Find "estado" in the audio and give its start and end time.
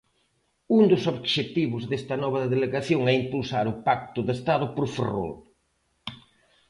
4.37-4.65